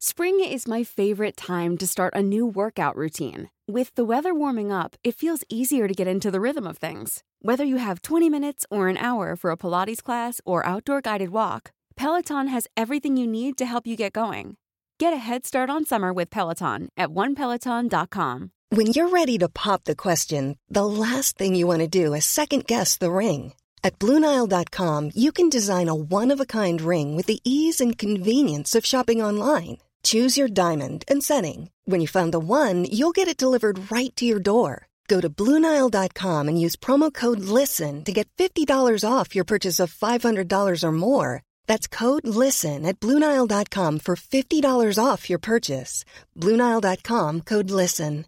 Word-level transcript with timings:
Spring 0.00 0.38
is 0.38 0.68
my 0.68 0.84
favorite 0.84 1.36
time 1.36 1.76
to 1.76 1.84
start 1.84 2.14
a 2.14 2.22
new 2.22 2.46
workout 2.46 2.94
routine. 2.94 3.50
With 3.66 3.92
the 3.96 4.04
weather 4.04 4.32
warming 4.32 4.70
up, 4.70 4.94
it 5.02 5.16
feels 5.16 5.42
easier 5.48 5.88
to 5.88 5.94
get 5.94 6.06
into 6.06 6.30
the 6.30 6.40
rhythm 6.40 6.68
of 6.68 6.78
things. 6.78 7.24
Whether 7.42 7.64
you 7.64 7.78
have 7.78 8.02
20 8.02 8.30
minutes 8.30 8.64
or 8.70 8.86
an 8.86 8.96
hour 8.96 9.34
for 9.34 9.50
a 9.50 9.56
Pilates 9.56 10.00
class 10.00 10.40
or 10.44 10.64
outdoor 10.64 11.00
guided 11.00 11.30
walk, 11.30 11.72
Peloton 11.96 12.46
has 12.46 12.68
everything 12.76 13.16
you 13.16 13.26
need 13.26 13.58
to 13.58 13.66
help 13.66 13.88
you 13.88 13.96
get 13.96 14.12
going. 14.12 14.56
Get 15.00 15.12
a 15.12 15.16
head 15.16 15.44
start 15.44 15.68
on 15.68 15.84
summer 15.84 16.12
with 16.12 16.30
Peloton 16.30 16.90
at 16.96 17.08
onepeloton.com. 17.08 18.52
When 18.68 18.86
you're 18.86 19.08
ready 19.08 19.36
to 19.38 19.48
pop 19.48 19.82
the 19.82 19.96
question, 19.96 20.58
the 20.68 20.86
last 20.86 21.36
thing 21.36 21.56
you 21.56 21.66
want 21.66 21.80
to 21.80 21.88
do 21.88 22.14
is 22.14 22.24
second 22.24 22.68
guess 22.68 22.96
the 22.96 23.10
ring. 23.10 23.52
At 23.82 23.98
Bluenile.com, 23.98 25.10
you 25.16 25.32
can 25.32 25.48
design 25.48 25.88
a 25.88 25.94
one 25.94 26.30
of 26.30 26.38
a 26.40 26.46
kind 26.46 26.80
ring 26.80 27.16
with 27.16 27.26
the 27.26 27.40
ease 27.42 27.80
and 27.80 27.98
convenience 27.98 28.76
of 28.76 28.86
shopping 28.86 29.20
online. 29.20 29.78
Choose 30.02 30.36
your 30.36 30.48
diamond 30.48 31.04
and 31.08 31.22
setting. 31.22 31.70
When 31.86 32.02
you 32.02 32.06
find 32.06 32.30
the 32.32 32.38
one, 32.38 32.84
you'll 32.84 33.16
get 33.16 33.28
it 33.28 33.38
delivered 33.38 33.90
right 33.90 34.14
to 34.16 34.26
your 34.26 34.40
door. 34.40 34.88
Go 35.08 35.22
to 35.22 35.30
Bluenile.com 35.30 36.48
and 36.48 36.60
use 36.60 36.76
promo 36.76 37.12
code 37.12 37.40
LISTEN 37.40 38.04
to 38.04 38.12
get 38.12 38.28
$50 38.36 38.68
off 39.02 39.34
your 39.34 39.46
purchase 39.46 39.80
of 39.80 39.94
$500 39.94 40.84
or 40.84 40.92
more. 40.92 41.42
That's 41.66 41.88
code 41.88 42.28
LISTEN 42.28 42.84
at 42.84 43.00
Bluenile.com 43.00 44.00
for 44.00 44.16
$50 44.16 44.98
off 45.02 45.30
your 45.30 45.38
purchase. 45.38 46.04
Bluenile.com 46.36 47.40
code 47.40 47.70
LISTEN. 47.70 48.26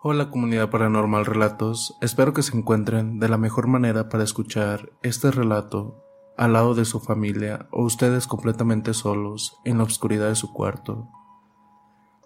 Hola 0.00 0.30
comunidad 0.30 0.70
paranormal 0.70 1.26
relatos, 1.26 1.92
espero 2.00 2.32
que 2.32 2.44
se 2.44 2.56
encuentren 2.56 3.18
de 3.18 3.28
la 3.28 3.36
mejor 3.36 3.66
manera 3.66 4.08
para 4.08 4.22
escuchar 4.22 4.92
este 5.02 5.32
relato 5.32 6.07
al 6.38 6.52
lado 6.54 6.74
de 6.74 6.84
su 6.84 7.00
familia 7.00 7.66
o 7.70 7.84
ustedes 7.84 8.26
completamente 8.26 8.94
solos 8.94 9.58
en 9.64 9.78
la 9.78 9.84
oscuridad 9.84 10.28
de 10.28 10.36
su 10.36 10.52
cuarto. 10.52 11.08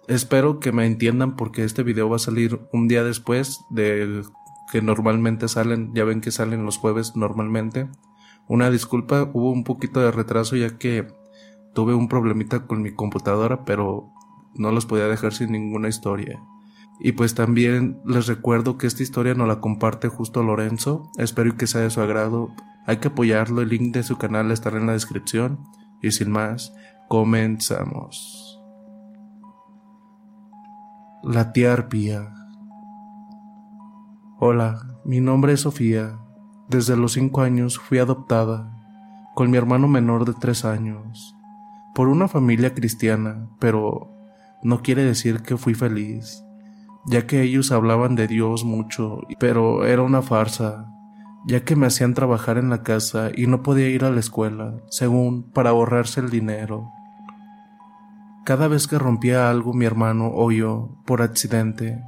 Espero 0.07 0.59
que 0.59 0.71
me 0.71 0.85
entiendan 0.85 1.35
porque 1.35 1.63
este 1.63 1.81
video 1.81 2.09
va 2.09 2.17
a 2.17 2.19
salir 2.19 2.61
un 2.71 2.87
día 2.87 3.03
después 3.03 3.61
de 3.69 4.21
que 4.71 4.81
normalmente 4.81 5.47
salen, 5.47 5.93
ya 5.93 6.03
ven 6.03 6.21
que 6.21 6.31
salen 6.31 6.63
los 6.63 6.77
jueves 6.77 7.15
normalmente. 7.15 7.89
Una 8.47 8.69
disculpa, 8.69 9.29
hubo 9.33 9.51
un 9.51 9.63
poquito 9.63 9.99
de 9.99 10.11
retraso 10.11 10.55
ya 10.55 10.77
que 10.77 11.07
tuve 11.73 11.95
un 11.95 12.07
problemita 12.07 12.67
con 12.67 12.83
mi 12.83 12.93
computadora, 12.93 13.65
pero 13.65 14.11
no 14.53 14.71
los 14.71 14.85
podía 14.85 15.07
dejar 15.07 15.33
sin 15.33 15.51
ninguna 15.51 15.89
historia. 15.89 16.39
Y 16.99 17.13
pues 17.13 17.33
también 17.33 17.99
les 18.05 18.27
recuerdo 18.27 18.77
que 18.77 18.85
esta 18.85 19.01
historia 19.01 19.33
nos 19.33 19.47
la 19.47 19.59
comparte 19.59 20.07
justo 20.07 20.43
Lorenzo, 20.43 21.09
espero 21.17 21.57
que 21.57 21.65
sea 21.65 21.81
de 21.81 21.89
su 21.89 22.01
agrado 22.01 22.51
hay 22.85 22.97
que 22.97 23.07
apoyarlo, 23.07 23.61
el 23.61 23.69
link 23.69 23.93
de 23.93 24.03
su 24.03 24.17
canal 24.17 24.51
estará 24.51 24.77
en 24.77 24.87
la 24.87 24.93
descripción. 24.93 25.59
Y 26.01 26.11
sin 26.11 26.31
más, 26.31 26.73
comenzamos. 27.07 28.61
La 31.23 31.53
tía 31.53 31.71
Arpía. 31.71 32.33
Hola, 34.39 34.99
mi 35.05 35.21
nombre 35.21 35.53
es 35.53 35.61
Sofía. 35.61 36.19
Desde 36.67 36.97
los 36.97 37.13
cinco 37.13 37.41
años 37.41 37.79
fui 37.79 37.99
adoptada, 37.99 38.69
con 39.33 39.49
mi 39.49 39.57
hermano 39.57 39.87
menor 39.87 40.25
de 40.25 40.33
tres 40.33 40.65
años, 40.65 41.35
por 41.95 42.09
una 42.09 42.27
familia 42.27 42.73
cristiana, 42.73 43.47
pero 43.59 44.11
no 44.61 44.81
quiere 44.81 45.03
decir 45.03 45.41
que 45.41 45.55
fui 45.55 45.73
feliz, 45.73 46.43
ya 47.05 47.25
que 47.27 47.41
ellos 47.41 47.71
hablaban 47.71 48.15
de 48.15 48.27
Dios 48.27 48.65
mucho, 48.65 49.21
pero 49.39 49.85
era 49.85 50.01
una 50.01 50.21
farsa 50.21 50.92
ya 51.45 51.65
que 51.65 51.75
me 51.75 51.87
hacían 51.87 52.13
trabajar 52.13 52.57
en 52.57 52.69
la 52.69 52.83
casa 52.83 53.31
y 53.35 53.47
no 53.47 53.63
podía 53.63 53.89
ir 53.89 54.05
a 54.05 54.11
la 54.11 54.19
escuela, 54.19 54.75
según 54.89 55.43
para 55.51 55.71
ahorrarse 55.71 56.21
el 56.21 56.29
dinero. 56.29 56.89
Cada 58.45 58.67
vez 58.67 58.87
que 58.87 58.99
rompía 58.99 59.49
algo 59.49 59.73
mi 59.73 59.85
hermano 59.85 60.31
o 60.33 60.51
yo, 60.51 61.01
por 61.05 61.21
accidente, 61.21 62.01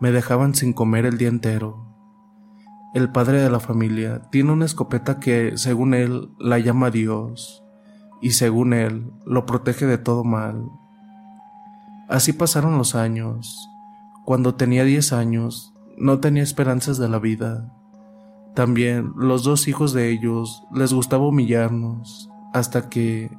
me 0.00 0.10
dejaban 0.10 0.54
sin 0.54 0.72
comer 0.72 1.06
el 1.06 1.18
día 1.18 1.28
entero. 1.28 1.86
El 2.94 3.10
padre 3.10 3.40
de 3.40 3.50
la 3.50 3.60
familia 3.60 4.22
tiene 4.30 4.52
una 4.52 4.64
escopeta 4.64 5.20
que, 5.20 5.56
según 5.56 5.94
él, 5.94 6.30
la 6.38 6.58
llama 6.58 6.90
Dios, 6.90 7.62
y 8.20 8.30
según 8.30 8.72
él, 8.72 9.12
lo 9.24 9.46
protege 9.46 9.86
de 9.86 9.98
todo 9.98 10.24
mal. 10.24 10.68
Así 12.08 12.32
pasaron 12.32 12.78
los 12.78 12.94
años. 12.94 13.68
Cuando 14.24 14.54
tenía 14.54 14.84
diez 14.84 15.12
años, 15.12 15.74
no 15.98 16.20
tenía 16.20 16.42
esperanzas 16.42 16.98
de 16.98 17.08
la 17.08 17.18
vida 17.18 17.75
también 18.56 19.12
los 19.16 19.44
dos 19.44 19.68
hijos 19.68 19.92
de 19.92 20.08
ellos 20.10 20.64
les 20.74 20.94
gustaba 20.94 21.28
humillarnos, 21.28 22.30
hasta 22.54 22.88
que 22.88 23.30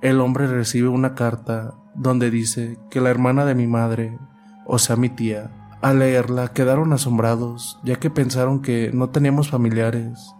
el 0.00 0.20
hombre 0.20 0.46
recibe 0.46 0.86
una 0.86 1.16
carta 1.16 1.74
donde 1.96 2.30
dice 2.30 2.78
que 2.88 3.00
la 3.00 3.10
hermana 3.10 3.44
de 3.44 3.56
mi 3.56 3.66
madre, 3.66 4.16
o 4.64 4.78
sea 4.78 4.94
mi 4.94 5.08
tía, 5.08 5.50
al 5.82 5.98
leerla 5.98 6.52
quedaron 6.52 6.92
asombrados, 6.92 7.80
ya 7.82 7.96
que 7.96 8.10
pensaron 8.10 8.62
que 8.62 8.92
no 8.94 9.10
teníamos 9.10 9.50
familiares. 9.50 10.32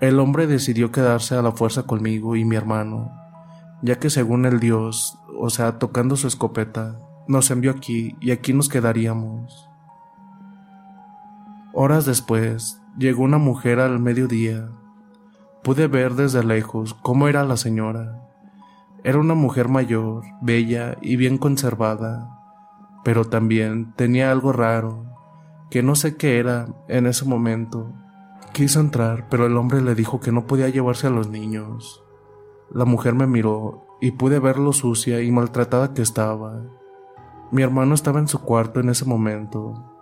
El 0.00 0.20
hombre 0.20 0.46
decidió 0.46 0.92
quedarse 0.92 1.34
a 1.34 1.40
la 1.40 1.52
fuerza 1.52 1.84
conmigo 1.84 2.36
y 2.36 2.44
mi 2.44 2.56
hermano, 2.56 3.10
ya 3.80 3.98
que 3.98 4.10
según 4.10 4.44
el 4.44 4.60
dios, 4.60 5.18
o 5.40 5.48
sea, 5.48 5.78
tocando 5.78 6.16
su 6.16 6.26
escopeta, 6.26 7.00
nos 7.26 7.50
envió 7.50 7.70
aquí 7.70 8.16
y 8.20 8.32
aquí 8.32 8.52
nos 8.52 8.68
quedaríamos. 8.68 9.70
Horas 11.74 12.06
después, 12.06 12.80
Llegó 12.96 13.24
una 13.24 13.38
mujer 13.38 13.80
al 13.80 13.98
mediodía. 13.98 14.70
Pude 15.64 15.88
ver 15.88 16.14
desde 16.14 16.44
lejos 16.44 16.94
cómo 16.94 17.26
era 17.26 17.42
la 17.42 17.56
señora. 17.56 18.22
Era 19.02 19.18
una 19.18 19.34
mujer 19.34 19.66
mayor, 19.66 20.22
bella 20.40 20.96
y 21.02 21.16
bien 21.16 21.36
conservada, 21.36 22.38
pero 23.02 23.24
también 23.24 23.92
tenía 23.96 24.30
algo 24.30 24.52
raro, 24.52 25.06
que 25.70 25.82
no 25.82 25.96
sé 25.96 26.16
qué 26.16 26.38
era 26.38 26.68
en 26.86 27.06
ese 27.06 27.24
momento. 27.24 27.92
Quiso 28.52 28.78
entrar, 28.78 29.28
pero 29.28 29.44
el 29.46 29.56
hombre 29.56 29.82
le 29.82 29.96
dijo 29.96 30.20
que 30.20 30.30
no 30.30 30.46
podía 30.46 30.68
llevarse 30.68 31.08
a 31.08 31.10
los 31.10 31.28
niños. 31.28 32.00
La 32.70 32.84
mujer 32.84 33.14
me 33.14 33.26
miró 33.26 33.88
y 34.00 34.12
pude 34.12 34.38
ver 34.38 34.56
lo 34.60 34.72
sucia 34.72 35.20
y 35.20 35.32
maltratada 35.32 35.94
que 35.94 36.02
estaba. 36.02 36.62
Mi 37.50 37.62
hermano 37.62 37.96
estaba 37.96 38.20
en 38.20 38.28
su 38.28 38.40
cuarto 38.40 38.78
en 38.78 38.90
ese 38.90 39.04
momento, 39.04 39.93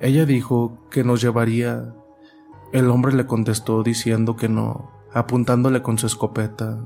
ella 0.00 0.26
dijo 0.26 0.78
que 0.90 1.04
nos 1.04 1.20
llevaría. 1.20 1.94
El 2.72 2.90
hombre 2.90 3.14
le 3.14 3.26
contestó 3.26 3.82
diciendo 3.82 4.36
que 4.36 4.48
no, 4.48 4.90
apuntándole 5.12 5.82
con 5.82 5.98
su 5.98 6.06
escopeta. 6.06 6.84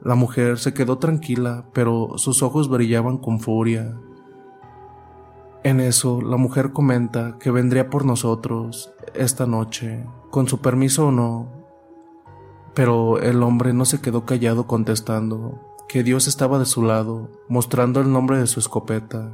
La 0.00 0.14
mujer 0.14 0.58
se 0.58 0.74
quedó 0.74 0.98
tranquila, 0.98 1.66
pero 1.72 2.16
sus 2.16 2.42
ojos 2.42 2.68
brillaban 2.68 3.18
con 3.18 3.40
furia. 3.40 3.96
En 5.62 5.80
eso, 5.80 6.20
la 6.20 6.36
mujer 6.36 6.72
comenta 6.72 7.38
que 7.38 7.50
vendría 7.50 7.88
por 7.88 8.04
nosotros 8.04 8.92
esta 9.14 9.46
noche, 9.46 10.04
con 10.30 10.46
su 10.46 10.60
permiso 10.60 11.08
o 11.08 11.10
no. 11.10 11.48
Pero 12.74 13.18
el 13.18 13.42
hombre 13.42 13.72
no 13.72 13.84
se 13.84 14.00
quedó 14.00 14.26
callado 14.26 14.66
contestando 14.66 15.74
que 15.88 16.02
Dios 16.02 16.26
estaba 16.26 16.58
de 16.58 16.66
su 16.66 16.82
lado, 16.82 17.30
mostrando 17.48 18.00
el 18.00 18.12
nombre 18.12 18.38
de 18.38 18.46
su 18.46 18.60
escopeta. 18.60 19.32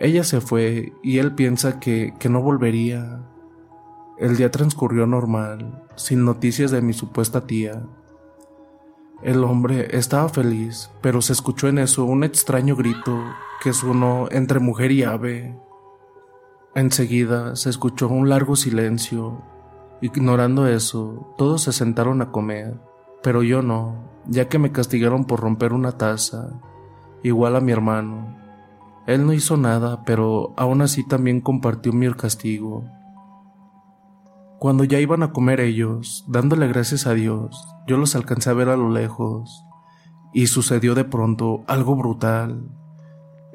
Ella 0.00 0.24
se 0.24 0.40
fue 0.40 0.94
y 1.02 1.18
él 1.18 1.34
piensa 1.34 1.78
que, 1.78 2.14
que 2.18 2.30
no 2.30 2.40
volvería. 2.40 3.20
El 4.18 4.38
día 4.38 4.50
transcurrió 4.50 5.06
normal, 5.06 5.84
sin 5.94 6.24
noticias 6.24 6.70
de 6.70 6.80
mi 6.80 6.94
supuesta 6.94 7.46
tía. 7.46 7.82
El 9.22 9.44
hombre 9.44 9.88
estaba 9.94 10.30
feliz, 10.30 10.90
pero 11.02 11.20
se 11.20 11.34
escuchó 11.34 11.68
en 11.68 11.78
eso 11.78 12.06
un 12.06 12.24
extraño 12.24 12.74
grito 12.76 13.22
que 13.62 13.74
sonó 13.74 14.28
entre 14.30 14.58
mujer 14.58 14.90
y 14.90 15.02
ave. 15.02 15.54
Enseguida 16.74 17.54
se 17.54 17.68
escuchó 17.68 18.08
un 18.08 18.30
largo 18.30 18.56
silencio. 18.56 19.42
Ignorando 20.00 20.66
eso, 20.66 21.34
todos 21.36 21.60
se 21.64 21.74
sentaron 21.74 22.22
a 22.22 22.30
comer, 22.30 22.80
pero 23.22 23.42
yo 23.42 23.60
no, 23.60 24.22
ya 24.26 24.48
que 24.48 24.58
me 24.58 24.72
castigaron 24.72 25.26
por 25.26 25.40
romper 25.40 25.74
una 25.74 25.92
taza, 25.92 26.58
igual 27.22 27.56
a 27.56 27.60
mi 27.60 27.72
hermano. 27.72 28.39
Él 29.06 29.26
no 29.26 29.32
hizo 29.32 29.56
nada, 29.56 30.04
pero 30.04 30.52
aún 30.56 30.82
así 30.82 31.06
también 31.06 31.40
compartió 31.40 31.92
mi 31.92 32.10
castigo. 32.12 32.84
Cuando 34.58 34.84
ya 34.84 35.00
iban 35.00 35.22
a 35.22 35.32
comer 35.32 35.60
ellos, 35.60 36.24
dándole 36.28 36.68
gracias 36.68 37.06
a 37.06 37.14
Dios, 37.14 37.66
yo 37.86 37.96
los 37.96 38.14
alcancé 38.14 38.50
a 38.50 38.54
ver 38.54 38.68
a 38.68 38.76
lo 38.76 38.90
lejos, 38.90 39.64
y 40.32 40.48
sucedió 40.48 40.94
de 40.94 41.04
pronto 41.04 41.64
algo 41.66 41.96
brutal. 41.96 42.68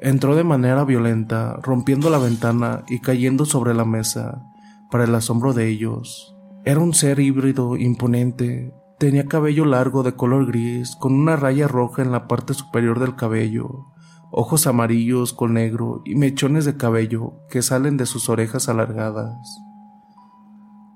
Entró 0.00 0.34
de 0.34 0.44
manera 0.44 0.84
violenta, 0.84 1.58
rompiendo 1.62 2.10
la 2.10 2.18
ventana 2.18 2.84
y 2.88 3.00
cayendo 3.00 3.44
sobre 3.44 3.72
la 3.72 3.84
mesa, 3.84 4.42
para 4.90 5.04
el 5.04 5.14
asombro 5.14 5.52
de 5.52 5.68
ellos. 5.68 6.36
Era 6.64 6.80
un 6.80 6.92
ser 6.92 7.20
híbrido 7.20 7.76
imponente, 7.76 8.74
tenía 8.98 9.26
cabello 9.26 9.64
largo 9.64 10.02
de 10.02 10.14
color 10.16 10.46
gris, 10.46 10.96
con 10.96 11.14
una 11.14 11.36
raya 11.36 11.68
roja 11.68 12.02
en 12.02 12.10
la 12.10 12.26
parte 12.26 12.52
superior 12.52 12.98
del 12.98 13.14
cabello, 13.14 13.86
ojos 14.30 14.66
amarillos 14.66 15.32
con 15.32 15.54
negro 15.54 16.02
y 16.04 16.14
mechones 16.14 16.64
de 16.64 16.76
cabello 16.76 17.34
que 17.48 17.62
salen 17.62 17.96
de 17.96 18.06
sus 18.06 18.28
orejas 18.28 18.68
alargadas. 18.68 19.60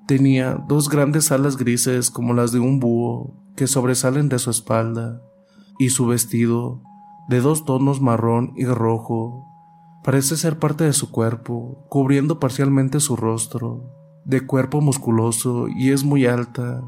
Tenía 0.06 0.54
dos 0.68 0.88
grandes 0.88 1.30
alas 1.30 1.56
grises 1.56 2.10
como 2.10 2.34
las 2.34 2.52
de 2.52 2.58
un 2.58 2.80
búho 2.80 3.36
que 3.56 3.66
sobresalen 3.66 4.28
de 4.28 4.38
su 4.38 4.50
espalda, 4.50 5.22
y 5.80 5.88
su 5.88 6.06
vestido, 6.06 6.82
de 7.28 7.40
dos 7.40 7.64
tonos 7.64 8.02
marrón 8.02 8.52
y 8.54 8.66
rojo, 8.66 9.46
parece 10.04 10.36
ser 10.36 10.58
parte 10.58 10.84
de 10.84 10.92
su 10.92 11.10
cuerpo, 11.10 11.86
cubriendo 11.88 12.38
parcialmente 12.38 13.00
su 13.00 13.16
rostro, 13.16 13.90
de 14.26 14.46
cuerpo 14.46 14.82
musculoso 14.82 15.68
y 15.68 15.92
es 15.92 16.04
muy 16.04 16.26
alta. 16.26 16.82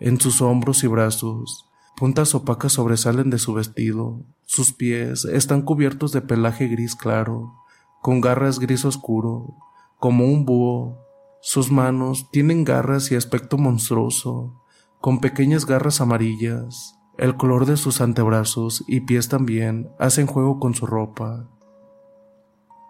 En 0.00 0.20
sus 0.20 0.42
hombros 0.42 0.82
y 0.82 0.88
brazos, 0.88 1.70
puntas 1.96 2.34
opacas 2.34 2.74
sobresalen 2.74 3.30
de 3.30 3.38
su 3.38 3.54
vestido. 3.54 4.22
Sus 4.44 4.72
pies 4.72 5.24
están 5.24 5.62
cubiertos 5.62 6.12
de 6.12 6.20
pelaje 6.20 6.68
gris 6.68 6.94
claro, 6.94 7.54
con 8.02 8.20
garras 8.20 8.58
gris 8.58 8.84
oscuro, 8.84 9.56
como 9.98 10.24
un 10.26 10.44
búho 10.44 11.06
sus 11.48 11.70
manos 11.70 12.28
tienen 12.32 12.64
garras 12.64 13.12
y 13.12 13.14
aspecto 13.14 13.56
monstruoso, 13.56 14.60
con 15.00 15.20
pequeñas 15.20 15.64
garras 15.64 16.00
amarillas. 16.00 16.98
El 17.18 17.36
color 17.36 17.66
de 17.66 17.76
sus 17.76 18.00
antebrazos 18.00 18.82
y 18.88 19.02
pies 19.02 19.28
también 19.28 19.88
hacen 20.00 20.26
juego 20.26 20.58
con 20.58 20.74
su 20.74 20.86
ropa. 20.86 21.48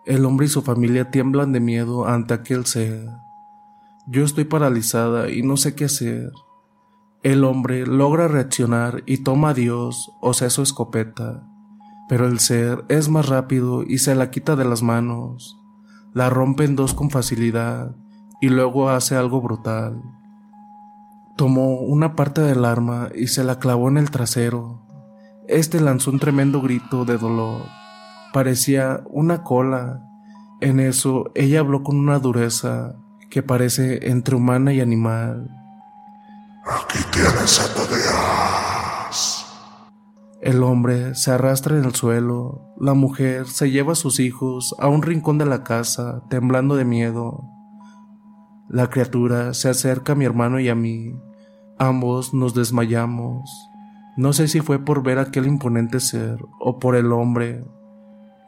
El 0.07 0.25
hombre 0.25 0.47
y 0.47 0.49
su 0.49 0.63
familia 0.63 1.11
tiemblan 1.11 1.53
de 1.53 1.61
miedo 1.61 2.07
ante 2.07 2.33
aquel 2.33 2.65
ser. 2.65 3.07
Yo 4.07 4.25
estoy 4.25 4.45
paralizada 4.45 5.31
y 5.31 5.43
no 5.43 5.59
sé 5.59 5.75
qué 5.75 5.85
hacer. 5.85 6.33
El 7.27 7.43
hombre 7.43 7.89
logra 7.89 8.29
reaccionar 8.29 9.03
y 9.05 9.25
toma 9.25 9.49
a 9.49 9.55
Dios, 9.55 10.13
o 10.21 10.33
sea, 10.33 10.49
su 10.49 10.63
escopeta, 10.63 11.43
pero 12.09 12.29
el 12.29 12.39
ser 12.39 12.85
es 12.89 13.09
más 13.09 13.29
rápido 13.29 13.83
y 13.83 13.99
se 13.99 14.15
la 14.15 14.31
quita 14.31 14.55
de 14.55 14.65
las 14.65 14.85
manos. 14.85 15.59
La 16.15 16.31
rompe 16.31 16.63
en 16.63 16.77
dos 16.77 16.95
con 16.95 17.11
facilidad 17.11 17.97
y 18.41 18.49
luego 18.49 18.91
hace 18.91 19.17
algo 19.17 19.41
brutal. 19.41 20.01
Tomó 21.37 21.81
una 21.81 22.15
parte 22.15 22.43
del 22.43 22.65
arma 22.65 23.09
y 23.13 23.27
se 23.27 23.43
la 23.43 23.59
clavó 23.59 23.89
en 23.89 23.97
el 23.99 24.13
trasero. 24.13 24.87
Este 25.49 25.81
lanzó 25.81 26.13
un 26.13 26.21
tremendo 26.21 26.63
grito 26.63 27.05
de 27.05 27.19
dolor. 27.19 27.63
Parecía 28.33 29.03
una 29.11 29.43
cola. 29.43 30.09
En 30.61 30.79
eso 30.79 31.33
ella 31.35 31.59
habló 31.59 31.83
con 31.83 31.97
una 31.97 32.21
dureza 32.21 32.95
que 33.31 33.43
parece 33.43 34.11
entre 34.13 34.37
humana 34.37 34.73
y 34.73 34.81
animal. 34.81 35.66
Aquí 36.69 36.99
tienes 37.13 37.61
a 37.61 39.11
El 40.41 40.65
hombre 40.65 41.15
se 41.15 41.31
arrastra 41.31 41.79
en 41.79 41.85
el 41.85 41.95
suelo. 41.95 42.75
La 42.81 42.95
mujer 42.95 43.47
se 43.47 43.71
lleva 43.71 43.93
a 43.93 43.97
sus 43.97 44.19
hijos 44.19 44.75
a 44.81 44.89
un 44.89 45.03
rincón 45.03 45.39
de 45.39 45.47
la 45.47 45.63
casa, 45.63 46.25
temblando 46.29 46.75
de 46.75 46.85
miedo. 46.85 47.45
La 48.69 48.91
criatura 48.91 49.55
se 49.55 49.69
acerca 49.69 50.15
a 50.15 50.17
mi 50.17 50.25
hermano 50.25 50.59
y 50.59 50.69
a 50.69 50.75
mí. 50.75 51.15
Ambos 51.79 52.35
nos 52.35 52.53
desmayamos. 52.55 53.49
No 54.17 54.33
sé 54.33 54.49
si 54.49 54.61
fue 54.61 54.81
por 54.81 55.05
ver 55.05 55.21
aquel 55.21 55.47
imponente 55.47 56.01
ser 56.01 56.45
o 56.59 56.81
por 56.81 56.97
el 56.97 57.13
hombre. 57.13 57.65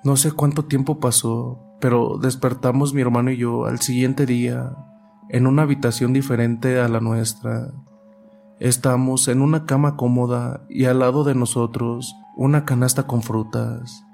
No 0.02 0.16
sé 0.16 0.32
cuánto 0.32 0.64
tiempo 0.64 0.98
pasó, 0.98 1.60
pero 1.80 2.18
despertamos 2.18 2.94
mi 2.94 3.00
hermano 3.00 3.30
y 3.30 3.36
yo 3.36 3.66
al 3.66 3.78
siguiente 3.78 4.26
día 4.26 4.72
en 5.28 5.46
una 5.46 5.62
habitación 5.62 6.12
diferente 6.12 6.80
a 6.80 6.88
la 6.88 7.00
nuestra. 7.00 7.68
Estamos 8.60 9.28
en 9.28 9.40
una 9.40 9.66
cama 9.66 9.96
cómoda 9.96 10.64
y 10.69 10.87
al 10.87 10.99
lado 10.99 11.22
de 11.22 11.37
nosotros 11.37 12.16
una 12.37 12.64
canasta 12.64 13.06
con 13.06 13.22
frutas. 13.22 14.05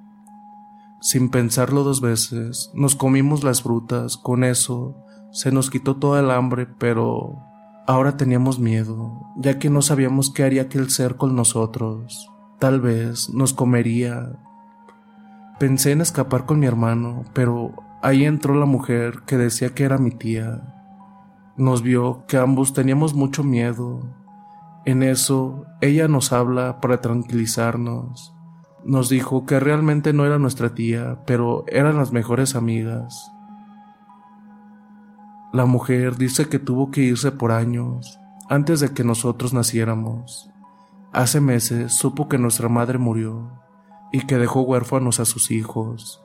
Sin 1.01 1.31
pensarlo 1.31 1.83
dos 1.83 2.01
veces, 2.01 2.71
nos 2.75 2.95
comimos 2.95 3.43
las 3.43 3.63
frutas, 3.63 4.17
con 4.17 4.45
eso 4.45 4.97
se 5.33 5.51
nos 5.51 5.71
quitó 5.71 5.97
toda 5.97 6.21
el 6.21 6.31
hambre, 6.31 6.67
pero 6.67 7.43
ahora 7.87 8.17
teníamos 8.17 8.59
miedo, 8.59 9.33
ya 9.37 9.59
que 9.59 9.71
no 9.71 9.83
sabíamos 9.83 10.31
qué 10.31 10.45
haría 10.45 10.63
aquel 10.63 10.91
ser 10.91 11.17
con 11.17 11.35
nosotros. 11.35 12.31
Tal 12.59 12.81
vez 12.81 13.31
nos 13.31 13.53
comería. 13.53 14.39
Pensé 15.59 15.93
en 15.93 16.03
escapar 16.03 16.47
con 16.47 16.61
mi 16.61 16.67
hermano, 16.67 17.25
pero 17.33 17.73
ahí 18.03 18.25
entró 18.25 18.55
la 18.55 18.67
mujer 18.67 19.23
que 19.27 19.39
decía 19.39 19.75
que 19.75 19.85
era 19.85 19.99
mi 19.99 20.11
tía. 20.11 20.75
Nos 21.57 21.83
vio 21.83 22.25
que 22.27 22.37
ambos 22.37 22.75
teníamos 22.75 23.15
mucho 23.15 23.43
miedo. 23.43 24.24
En 24.87 25.03
eso, 25.03 25.65
ella 25.81 26.09
nos 26.09 26.33
habla 26.33 26.81
para 26.81 27.01
tranquilizarnos. 27.01 28.35
Nos 28.85 29.09
dijo 29.09 29.47
que 29.47 29.59
realmente 29.59 30.13
no 30.13 30.27
era 30.27 30.39
nuestra 30.39 30.75
tía, 30.75 31.21
pero 31.27 31.65
eran 31.69 31.97
las 31.97 32.13
mejores 32.13 32.55
amigas. 32.55 33.31
La 35.55 35.65
mujer 35.65 36.17
dice 36.17 36.49
que 36.49 36.59
tuvo 36.59 36.91
que 36.91 37.01
irse 37.01 37.33
por 37.33 37.53
años, 37.53 38.19
antes 38.49 38.81
de 38.81 38.93
que 38.93 39.05
nosotros 39.05 39.55
naciéramos. 39.55 40.51
Hace 41.13 41.41
meses 41.41 41.95
supo 41.95 42.29
que 42.29 42.39
nuestra 42.39 42.69
madre 42.69 42.99
murió 42.99 43.53
y 44.13 44.27
que 44.27 44.37
dejó 44.37 44.63
huérfanos 44.63 45.21
a 45.21 45.25
sus 45.25 45.51
hijos, 45.51 46.23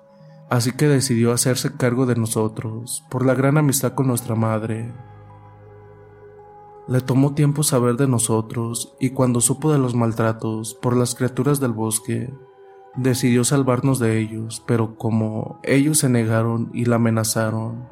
así 0.49 0.71
que 0.71 0.87
decidió 0.87 1.31
hacerse 1.31 1.77
cargo 1.77 2.07
de 2.07 2.15
nosotros 2.15 3.05
por 3.09 3.25
la 3.25 3.35
gran 3.35 3.57
amistad 3.57 3.93
con 3.93 4.07
nuestra 4.07 4.35
madre. 4.35 4.91
Le 6.89 7.01
tomó 7.01 7.35
tiempo 7.35 7.61
saber 7.61 7.97
de 7.97 8.07
nosotros 8.07 8.95
y 8.99 9.11
cuando 9.11 9.41
supo 9.41 9.71
de 9.71 9.77
los 9.77 9.93
maltratos 9.93 10.73
por 10.73 10.97
las 10.97 11.13
criaturas 11.13 11.59
del 11.59 11.71
bosque, 11.71 12.33
decidió 12.95 13.43
salvarnos 13.43 13.99
de 13.99 14.17
ellos, 14.17 14.63
pero 14.65 14.95
como 14.95 15.59
ellos 15.61 15.99
se 15.99 16.09
negaron 16.09 16.71
y 16.73 16.85
la 16.85 16.95
amenazaron, 16.95 17.87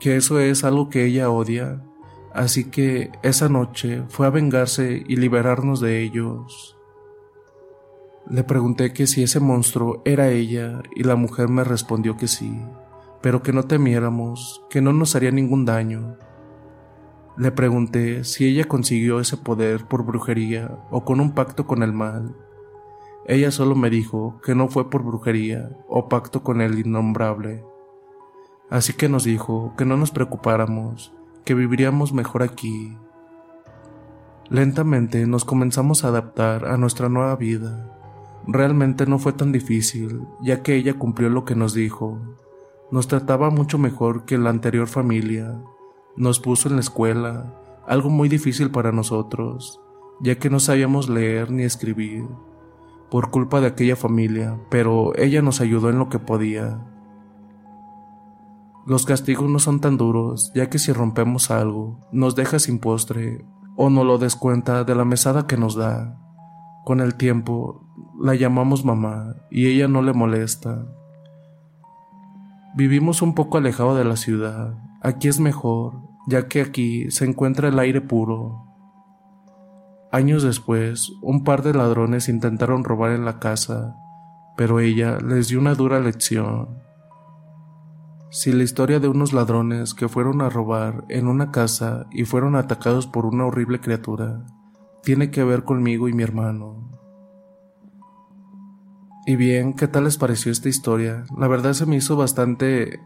que 0.00 0.16
eso 0.16 0.40
es 0.40 0.64
algo 0.64 0.88
que 0.88 1.04
ella 1.04 1.30
odia, 1.30 1.84
así 2.32 2.64
que 2.64 3.12
esa 3.22 3.48
noche 3.48 4.02
fue 4.08 4.26
a 4.26 4.30
vengarse 4.30 5.04
y 5.06 5.14
liberarnos 5.14 5.78
de 5.78 6.02
ellos. 6.02 6.76
Le 8.28 8.42
pregunté 8.42 8.92
que 8.92 9.06
si 9.06 9.22
ese 9.22 9.38
monstruo 9.38 10.02
era 10.04 10.30
ella 10.30 10.82
y 10.96 11.04
la 11.04 11.14
mujer 11.14 11.48
me 11.48 11.62
respondió 11.62 12.16
que 12.16 12.26
sí, 12.26 12.52
pero 13.22 13.44
que 13.44 13.52
no 13.52 13.62
temiéramos, 13.62 14.60
que 14.70 14.80
no 14.80 14.92
nos 14.92 15.14
haría 15.14 15.30
ningún 15.30 15.64
daño. 15.64 16.16
Le 17.36 17.50
pregunté 17.50 18.24
si 18.24 18.46
ella 18.46 18.64
consiguió 18.64 19.20
ese 19.20 19.36
poder 19.36 19.86
por 19.86 20.04
brujería 20.04 20.78
o 20.90 21.04
con 21.04 21.20
un 21.20 21.32
pacto 21.32 21.66
con 21.66 21.82
el 21.82 21.92
mal. 21.92 22.34
Ella 23.26 23.50
solo 23.50 23.74
me 23.74 23.90
dijo 23.90 24.40
que 24.44 24.54
no 24.54 24.68
fue 24.68 24.90
por 24.90 25.02
brujería 25.02 25.70
o 25.88 26.08
pacto 26.08 26.42
con 26.42 26.60
el 26.60 26.78
innombrable, 26.78 27.64
Así 28.70 28.94
que 28.94 29.08
nos 29.08 29.24
dijo 29.24 29.74
que 29.76 29.84
no 29.84 29.96
nos 29.96 30.10
preocupáramos, 30.10 31.12
que 31.44 31.54
viviríamos 31.54 32.12
mejor 32.12 32.42
aquí. 32.42 32.96
Lentamente 34.48 35.26
nos 35.26 35.44
comenzamos 35.44 36.04
a 36.04 36.08
adaptar 36.08 36.66
a 36.66 36.76
nuestra 36.76 37.08
nueva 37.08 37.36
vida. 37.36 37.90
Realmente 38.46 39.06
no 39.06 39.18
fue 39.18 39.32
tan 39.32 39.52
difícil, 39.52 40.22
ya 40.42 40.62
que 40.62 40.74
ella 40.74 40.94
cumplió 40.94 41.28
lo 41.28 41.44
que 41.44 41.54
nos 41.54 41.74
dijo. 41.74 42.18
Nos 42.90 43.06
trataba 43.06 43.50
mucho 43.50 43.78
mejor 43.78 44.24
que 44.24 44.38
la 44.38 44.50
anterior 44.50 44.86
familia. 44.86 45.60
Nos 46.16 46.40
puso 46.40 46.68
en 46.68 46.76
la 46.76 46.80
escuela, 46.80 47.54
algo 47.86 48.10
muy 48.10 48.28
difícil 48.28 48.70
para 48.70 48.92
nosotros, 48.92 49.80
ya 50.20 50.36
que 50.36 50.50
no 50.50 50.60
sabíamos 50.60 51.08
leer 51.08 51.50
ni 51.50 51.64
escribir, 51.64 52.26
por 53.10 53.30
culpa 53.30 53.60
de 53.60 53.68
aquella 53.68 53.96
familia, 53.96 54.58
pero 54.70 55.16
ella 55.16 55.42
nos 55.42 55.60
ayudó 55.60 55.90
en 55.90 55.98
lo 55.98 56.08
que 56.08 56.18
podía. 56.18 56.80
Los 58.86 59.06
castigos 59.06 59.48
no 59.48 59.58
son 59.58 59.80
tan 59.80 59.96
duros, 59.96 60.52
ya 60.54 60.68
que 60.68 60.78
si 60.78 60.92
rompemos 60.92 61.50
algo, 61.50 62.00
nos 62.12 62.34
deja 62.34 62.58
sin 62.58 62.78
postre 62.78 63.44
o 63.76 63.90
no 63.90 64.04
lo 64.04 64.18
descuenta 64.18 64.84
de 64.84 64.94
la 64.94 65.04
mesada 65.04 65.46
que 65.46 65.56
nos 65.56 65.74
da. 65.74 66.18
Con 66.84 67.00
el 67.00 67.14
tiempo, 67.14 67.84
la 68.20 68.34
llamamos 68.34 68.84
mamá 68.84 69.36
y 69.50 69.66
ella 69.66 69.88
no 69.88 70.02
le 70.02 70.12
molesta. 70.12 70.86
Vivimos 72.76 73.22
un 73.22 73.34
poco 73.34 73.58
alejado 73.58 73.94
de 73.94 74.04
la 74.04 74.16
ciudad. 74.16 74.74
Aquí 75.00 75.28
es 75.28 75.40
mejor, 75.40 75.94
ya 76.26 76.48
que 76.48 76.62
aquí 76.62 77.10
se 77.10 77.24
encuentra 77.24 77.68
el 77.68 77.78
aire 77.78 78.00
puro. 78.00 78.66
Años 80.12 80.42
después, 80.42 81.12
un 81.22 81.44
par 81.44 81.62
de 81.62 81.74
ladrones 81.74 82.28
intentaron 82.28 82.84
robar 82.84 83.12
en 83.12 83.24
la 83.24 83.38
casa, 83.38 83.96
pero 84.56 84.80
ella 84.80 85.18
les 85.18 85.48
dio 85.48 85.58
una 85.58 85.74
dura 85.74 86.00
lección. 86.00 86.78
Si 88.30 88.52
la 88.52 88.62
historia 88.64 89.00
de 89.00 89.08
unos 89.08 89.32
ladrones 89.32 89.94
que 89.94 90.08
fueron 90.08 90.40
a 90.40 90.48
robar 90.48 91.04
en 91.08 91.28
una 91.28 91.50
casa 91.50 92.06
y 92.10 92.24
fueron 92.24 92.56
atacados 92.56 93.06
por 93.06 93.26
una 93.26 93.46
horrible 93.46 93.80
criatura 93.80 94.44
tiene 95.04 95.30
que 95.30 95.44
ver 95.44 95.64
conmigo 95.64 96.08
y 96.08 96.14
mi 96.14 96.22
hermano. 96.22 96.90
Y 99.26 99.36
bien, 99.36 99.74
¿qué 99.74 99.86
tal 99.86 100.04
les 100.04 100.18
pareció 100.18 100.50
esta 100.50 100.68
historia? 100.68 101.24
La 101.38 101.46
verdad 101.46 101.74
se 101.74 101.86
me 101.86 101.96
hizo 101.96 102.16
bastante, 102.16 103.00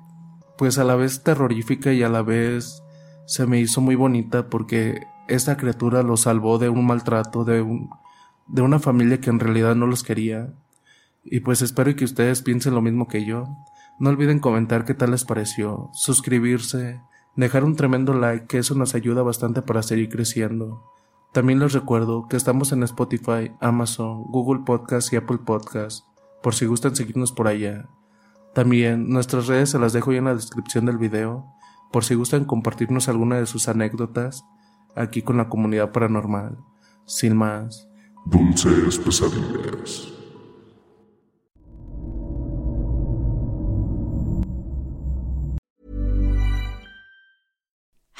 pues 0.57 0.79
a 0.79 0.85
la 0.85 0.95
vez 0.95 1.23
terrorífica 1.23 1.93
y 1.93 2.03
a 2.03 2.09
la 2.09 2.23
vez 2.23 2.83
se 3.29 3.47
me 3.47 3.61
hizo 3.61 3.83
muy 3.83 3.95
bonita 3.95 4.49
porque 4.49 5.07
esta 5.29 5.59
criatura 5.59 6.03
los 6.03 6.23
salvó 6.23 6.59
de 6.59 6.71
un 6.71 6.87
maltrato, 6.87 7.45
de, 7.45 7.61
un, 7.61 7.91
de 8.47 8.63
una 8.63 8.79
familia 8.79 9.21
que 9.21 9.29
en 9.29 9.39
realidad 9.39 9.77
no 9.77 9.87
los 9.87 10.03
quería. 10.03 10.55
Y 11.25 11.41
pues 11.41 11.61
espero 11.61 11.95
que 11.95 12.07
ustedes 12.07 12.41
piensen 12.41 12.75
lo 12.75 12.81
mismo 12.81 13.07
que 13.07 13.27
yo. 13.27 13.47
No 13.99 14.09
olviden 14.09 14.41
comentar 14.41 14.87
qué 14.87 14.95
tal 14.95 15.11
les 15.11 15.27
pareció, 15.27 15.91
suscribirse, 15.93 17.03
dejar 17.37 17.65
un 17.65 17.77
tremendo 17.77 18.15
like 18.15 18.47
que 18.47 18.57
eso 18.57 18.75
nos 18.75 18.95
ayuda 18.95 19.23
bastante 19.23 19.61
para 19.61 19.83
seguir 19.83 20.09
creciendo. 20.09 20.83
También 21.35 21.59
les 21.59 21.75
recuerdo 21.75 22.29
que 22.29 22.39
estamos 22.39 22.73
en 22.73 22.83
Spotify, 22.83 23.53
Amazon, 23.61 24.23
Google 24.23 24.63
Podcast 24.65 25.13
y 25.13 25.17
Apple 25.17 25.41
Podcast, 25.45 26.03
por 26.43 26.55
si 26.55 26.65
gustan 26.65 26.97
seguirnos 26.97 27.33
por 27.33 27.47
allá. 27.47 27.91
También 28.55 29.11
nuestras 29.11 29.49
redes 29.49 29.69
se 29.69 29.79
las 29.79 29.93
dejo 29.93 30.13
ya 30.13 30.19
en 30.19 30.25
la 30.25 30.35
descripción 30.35 30.87
del 30.87 30.97
video, 30.97 31.58
por 31.93 32.05
si 32.05 32.15
gustan 32.15 32.45
compartirnos 32.45 33.09
alguna 33.09 33.37
de 33.37 33.47
sus 33.47 33.69
anécdotas 33.69 34.45
aquí 34.95 35.23
con 35.23 35.37
la 35.37 35.49
comunidad 35.49 35.93
paranormal. 35.93 36.59
Sin 37.07 37.37
más. 37.37 37.89
Dulces 38.27 38.99
pesadillas. 38.99 40.13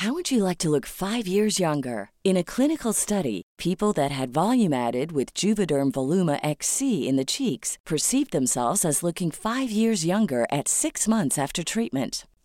How 0.03 0.13
would 0.13 0.31
you 0.31 0.45
like 0.45 0.59
to 0.59 0.71
look 0.71 0.87
five 0.87 1.27
years 1.27 1.59
younger? 1.59 2.13
In 2.23 2.37
a 2.37 2.45
clinical 2.45 2.93
study, 2.93 3.43
people 3.59 3.93
that 3.95 4.13
had 4.13 4.33
volume 4.33 4.73
added 4.73 5.11
with 5.11 5.35
Juvederm 5.35 5.91
Voluma 5.91 6.39
XC 6.45 7.09
in 7.09 7.17
the 7.17 7.25
cheeks 7.25 7.77
perceived 7.85 8.31
themselves 8.31 8.85
as 8.85 9.03
looking 9.03 9.33
five 9.33 9.73
years 9.73 10.07
younger 10.07 10.47
at 10.53 10.69
six 10.69 11.09
months 11.09 11.37
after 11.37 11.65
treatment. 11.65 12.25